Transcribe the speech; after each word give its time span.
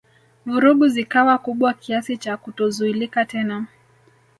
Vurugu 0.45 0.87
zikawa 0.87 1.37
kubwa 1.37 1.73
kiasi 1.73 2.17
cha 2.17 2.37
kutozuilika 2.37 3.25
tena 3.25 3.65